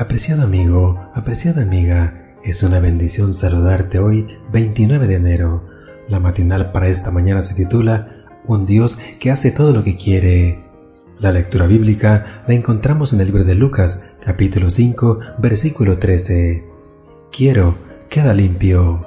Apreciado 0.00 0.44
amigo, 0.44 0.98
apreciada 1.12 1.60
amiga, 1.60 2.34
es 2.42 2.62
una 2.62 2.80
bendición 2.80 3.34
saludarte 3.34 3.98
hoy 3.98 4.26
29 4.50 5.06
de 5.06 5.16
enero. 5.16 5.68
La 6.08 6.18
matinal 6.18 6.72
para 6.72 6.88
esta 6.88 7.10
mañana 7.10 7.42
se 7.42 7.54
titula 7.54 8.24
Un 8.46 8.64
Dios 8.64 8.98
que 9.20 9.30
hace 9.30 9.50
todo 9.50 9.74
lo 9.74 9.84
que 9.84 9.98
quiere. 9.98 10.64
La 11.18 11.32
lectura 11.32 11.66
bíblica 11.66 12.42
la 12.48 12.54
encontramos 12.54 13.12
en 13.12 13.20
el 13.20 13.26
libro 13.26 13.44
de 13.44 13.54
Lucas, 13.54 14.12
capítulo 14.24 14.70
5, 14.70 15.18
versículo 15.36 15.98
13. 15.98 16.64
Quiero, 17.30 17.76
queda 18.08 18.32
limpio. 18.32 19.04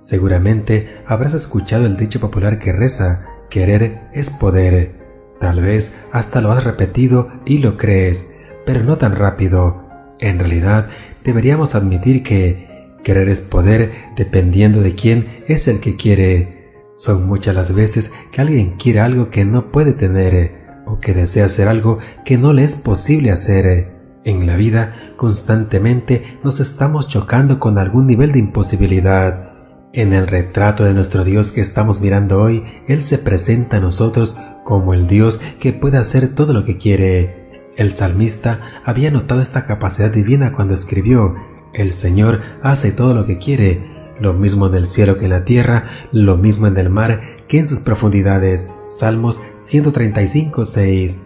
Seguramente 0.00 1.04
habrás 1.06 1.34
escuchado 1.34 1.86
el 1.86 1.96
dicho 1.96 2.18
popular 2.18 2.58
que 2.58 2.72
reza, 2.72 3.26
querer 3.48 4.08
es 4.12 4.30
poder. 4.30 4.90
Tal 5.38 5.60
vez 5.60 5.94
hasta 6.10 6.40
lo 6.40 6.50
has 6.50 6.64
repetido 6.64 7.28
y 7.44 7.58
lo 7.58 7.76
crees, 7.76 8.28
pero 8.66 8.82
no 8.82 8.98
tan 8.98 9.14
rápido. 9.14 9.88
En 10.20 10.38
realidad, 10.38 10.88
deberíamos 11.24 11.74
admitir 11.74 12.22
que 12.22 12.68
querer 13.02 13.28
es 13.28 13.40
poder 13.40 13.92
dependiendo 14.16 14.82
de 14.82 14.94
quién 14.94 15.44
es 15.48 15.68
el 15.68 15.80
que 15.80 15.96
quiere. 15.96 16.72
Son 16.96 17.26
muchas 17.26 17.54
las 17.54 17.74
veces 17.74 18.12
que 18.30 18.40
alguien 18.40 18.72
quiere 18.72 19.00
algo 19.00 19.30
que 19.30 19.44
no 19.44 19.72
puede 19.72 19.92
tener 19.92 20.60
o 20.86 20.98
que 20.98 21.14
desea 21.14 21.46
hacer 21.46 21.68
algo 21.68 21.98
que 22.24 22.36
no 22.36 22.52
le 22.52 22.64
es 22.64 22.76
posible 22.76 23.30
hacer. 23.30 23.88
En 24.24 24.46
la 24.46 24.56
vida 24.56 25.14
constantemente 25.16 26.38
nos 26.44 26.60
estamos 26.60 27.08
chocando 27.08 27.58
con 27.58 27.78
algún 27.78 28.06
nivel 28.06 28.32
de 28.32 28.40
imposibilidad. 28.40 29.50
En 29.92 30.12
el 30.12 30.26
retrato 30.26 30.84
de 30.84 30.92
nuestro 30.92 31.24
Dios 31.24 31.52
que 31.52 31.62
estamos 31.62 32.00
mirando 32.00 32.40
hoy, 32.40 32.64
Él 32.86 33.02
se 33.02 33.18
presenta 33.18 33.78
a 33.78 33.80
nosotros 33.80 34.36
como 34.62 34.94
el 34.94 35.08
Dios 35.08 35.40
que 35.58 35.72
puede 35.72 35.96
hacer 35.96 36.34
todo 36.34 36.52
lo 36.52 36.64
que 36.64 36.76
quiere. 36.76 37.39
El 37.76 37.92
salmista 37.92 38.82
había 38.84 39.10
notado 39.10 39.40
esta 39.40 39.64
capacidad 39.64 40.10
divina 40.10 40.52
cuando 40.52 40.74
escribió, 40.74 41.36
El 41.72 41.92
Señor 41.92 42.40
hace 42.62 42.92
todo 42.92 43.14
lo 43.14 43.26
que 43.26 43.38
quiere, 43.38 43.80
lo 44.20 44.34
mismo 44.34 44.66
en 44.66 44.74
el 44.74 44.86
cielo 44.86 45.16
que 45.16 45.24
en 45.24 45.30
la 45.30 45.44
tierra, 45.44 45.84
lo 46.12 46.36
mismo 46.36 46.66
en 46.66 46.76
el 46.76 46.90
mar 46.90 47.20
que 47.48 47.58
en 47.58 47.66
sus 47.66 47.80
profundidades. 47.80 48.70
Salmos 48.86 49.40
135, 49.56 50.64
6. 50.64 51.22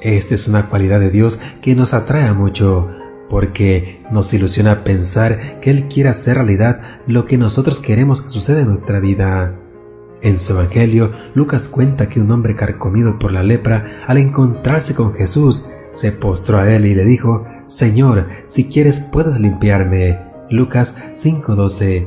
Esta 0.00 0.34
es 0.34 0.48
una 0.48 0.66
cualidad 0.66 1.00
de 1.00 1.10
Dios 1.10 1.38
que 1.60 1.74
nos 1.74 1.94
atrae 1.94 2.32
mucho 2.32 2.88
porque 3.28 4.00
nos 4.10 4.32
ilusiona 4.32 4.84
pensar 4.84 5.60
que 5.60 5.70
Él 5.70 5.86
quiere 5.88 6.08
hacer 6.08 6.36
realidad 6.36 6.80
lo 7.06 7.24
que 7.24 7.36
nosotros 7.36 7.80
queremos 7.80 8.22
que 8.22 8.28
suceda 8.28 8.62
en 8.62 8.68
nuestra 8.68 9.00
vida. 9.00 9.54
En 10.20 10.38
su 10.38 10.52
Evangelio, 10.52 11.10
Lucas 11.34 11.68
cuenta 11.68 12.08
que 12.08 12.20
un 12.20 12.30
hombre 12.30 12.56
carcomido 12.56 13.18
por 13.18 13.30
la 13.30 13.42
lepra, 13.42 14.02
al 14.06 14.18
encontrarse 14.18 14.94
con 14.94 15.12
Jesús, 15.12 15.66
se 15.98 16.12
postró 16.12 16.58
a 16.58 16.72
él 16.72 16.86
y 16.86 16.94
le 16.94 17.04
dijo, 17.04 17.44
Señor, 17.66 18.28
si 18.46 18.64
quieres 18.68 19.00
puedes 19.00 19.40
limpiarme. 19.40 20.18
Lucas 20.50 20.96
5:12. 21.14 22.06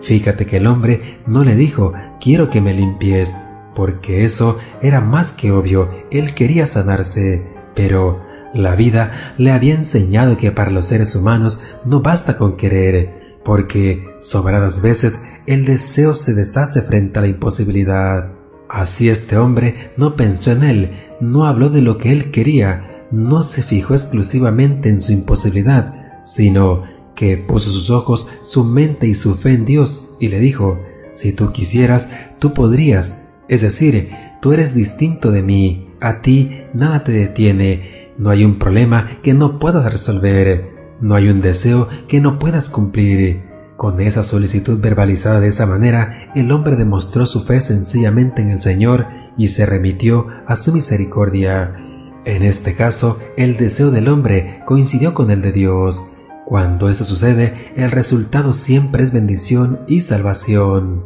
Fíjate 0.00 0.46
que 0.46 0.58
el 0.58 0.66
hombre 0.66 1.18
no 1.26 1.44
le 1.44 1.56
dijo, 1.56 1.92
quiero 2.20 2.50
que 2.50 2.60
me 2.60 2.74
limpies, 2.74 3.34
porque 3.74 4.24
eso 4.24 4.58
era 4.82 5.00
más 5.00 5.32
que 5.32 5.52
obvio, 5.52 5.88
él 6.10 6.34
quería 6.34 6.66
sanarse, 6.66 7.42
pero 7.74 8.18
la 8.54 8.74
vida 8.74 9.34
le 9.38 9.52
había 9.52 9.74
enseñado 9.74 10.36
que 10.36 10.52
para 10.52 10.70
los 10.70 10.86
seres 10.86 11.14
humanos 11.14 11.60
no 11.84 12.00
basta 12.00 12.36
con 12.36 12.56
querer, 12.56 13.38
porque 13.44 14.04
sobradas 14.18 14.82
veces 14.82 15.22
el 15.46 15.64
deseo 15.64 16.14
se 16.14 16.34
deshace 16.34 16.82
frente 16.82 17.18
a 17.18 17.22
la 17.22 17.28
imposibilidad. 17.28 18.32
Así 18.68 19.08
este 19.08 19.36
hombre 19.36 19.90
no 19.96 20.14
pensó 20.16 20.52
en 20.52 20.62
él, 20.62 20.90
no 21.20 21.44
habló 21.46 21.68
de 21.68 21.82
lo 21.82 21.98
que 21.98 22.12
él 22.12 22.30
quería, 22.30 22.89
no 23.10 23.42
se 23.42 23.62
fijó 23.62 23.94
exclusivamente 23.94 24.88
en 24.88 25.00
su 25.00 25.12
imposibilidad, 25.12 26.22
sino 26.24 26.84
que 27.14 27.36
puso 27.36 27.70
sus 27.70 27.90
ojos, 27.90 28.28
su 28.42 28.64
mente 28.64 29.06
y 29.06 29.14
su 29.14 29.34
fe 29.34 29.54
en 29.54 29.64
Dios 29.64 30.10
y 30.20 30.28
le 30.28 30.38
dijo, 30.40 30.80
si 31.14 31.32
tú 31.32 31.52
quisieras, 31.52 32.08
tú 32.38 32.54
podrías, 32.54 33.22
es 33.48 33.60
decir, 33.62 34.10
tú 34.40 34.52
eres 34.52 34.74
distinto 34.74 35.30
de 35.30 35.42
mí, 35.42 35.90
a 36.00 36.22
ti 36.22 36.50
nada 36.72 37.04
te 37.04 37.12
detiene, 37.12 38.12
no 38.16 38.30
hay 38.30 38.44
un 38.44 38.58
problema 38.58 39.18
que 39.22 39.34
no 39.34 39.58
puedas 39.58 39.90
resolver. 39.90 40.78
No 41.00 41.14
hay 41.14 41.28
un 41.30 41.40
deseo 41.40 41.88
que 42.08 42.20
no 42.20 42.38
puedas 42.38 42.68
cumplir. 42.68 43.48
Con 43.76 44.00
esa 44.02 44.22
solicitud 44.22 44.78
verbalizada 44.78 45.40
de 45.40 45.48
esa 45.48 45.64
manera, 45.64 46.30
el 46.34 46.52
hombre 46.52 46.76
demostró 46.76 47.24
su 47.24 47.44
fe 47.44 47.62
sencillamente 47.62 48.42
en 48.42 48.50
el 48.50 48.60
Señor 48.60 49.06
y 49.38 49.48
se 49.48 49.64
remitió 49.64 50.26
a 50.46 50.56
su 50.56 50.74
misericordia. 50.74 51.89
En 52.24 52.42
este 52.42 52.74
caso, 52.74 53.18
el 53.36 53.56
deseo 53.56 53.90
del 53.90 54.08
hombre 54.08 54.62
coincidió 54.66 55.14
con 55.14 55.30
el 55.30 55.40
de 55.40 55.52
Dios. 55.52 56.02
Cuando 56.44 56.88
eso 56.88 57.04
sucede, 57.04 57.72
el 57.76 57.90
resultado 57.90 58.52
siempre 58.52 59.02
es 59.02 59.12
bendición 59.12 59.80
y 59.86 60.00
salvación. 60.00 61.04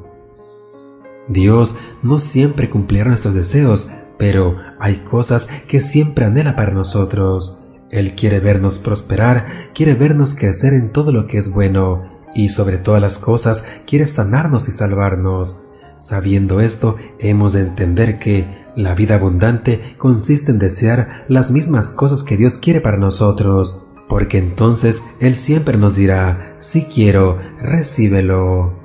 Dios 1.28 1.76
no 2.02 2.18
siempre 2.18 2.68
cumplirá 2.68 3.06
nuestros 3.06 3.34
deseos, 3.34 3.88
pero 4.18 4.56
hay 4.78 4.96
cosas 4.96 5.48
que 5.68 5.80
siempre 5.80 6.24
anhela 6.24 6.56
para 6.56 6.72
nosotros. 6.72 7.60
Él 7.90 8.14
quiere 8.14 8.40
vernos 8.40 8.78
prosperar, 8.78 9.70
quiere 9.74 9.94
vernos 9.94 10.34
crecer 10.34 10.74
en 10.74 10.90
todo 10.90 11.12
lo 11.12 11.26
que 11.26 11.38
es 11.38 11.52
bueno, 11.52 12.10
y 12.34 12.48
sobre 12.48 12.78
todas 12.78 13.00
las 13.00 13.18
cosas 13.18 13.64
quiere 13.86 14.06
sanarnos 14.06 14.68
y 14.68 14.72
salvarnos. 14.72 15.60
Sabiendo 15.98 16.60
esto, 16.60 16.96
hemos 17.18 17.52
de 17.52 17.60
entender 17.60 18.18
que 18.18 18.63
la 18.76 18.94
vida 18.94 19.14
abundante 19.16 19.94
consiste 19.98 20.50
en 20.50 20.58
desear 20.58 21.24
las 21.28 21.50
mismas 21.50 21.90
cosas 21.90 22.22
que 22.22 22.36
Dios 22.36 22.58
quiere 22.58 22.80
para 22.80 22.96
nosotros, 22.96 23.86
porque 24.08 24.38
entonces 24.38 25.02
Él 25.20 25.34
siempre 25.34 25.78
nos 25.78 25.96
dirá, 25.96 26.56
si 26.58 26.84
quiero, 26.84 27.38
recíbelo. 27.58 28.82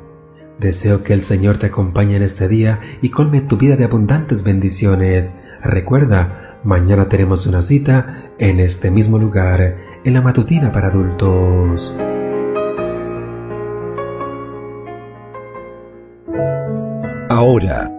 Deseo 0.60 1.04
que 1.04 1.14
el 1.14 1.22
Señor 1.22 1.58
te 1.58 1.68
acompañe 1.68 2.18
en 2.18 2.24
este 2.24 2.48
día 2.48 2.80
y 3.02 3.10
colme 3.10 3.42
tu 3.42 3.58
vida 3.58 3.78
de 3.78 3.86
abundantes 3.86 4.44
bendiciones. 4.44 5.36
Recuerda, 5.64 6.60
mañana 6.64 7.08
tenemos 7.08 7.48
una 7.48 7.62
cita 7.62 8.32
en 8.38 8.60
este 8.60 8.92
mismo 8.92 9.18
lugar, 9.18 9.78
en 10.04 10.14
la 10.14 10.22
matutina 10.22 10.72
para 10.72 10.90
adultos. 10.90 11.94
Ahora 17.30 17.99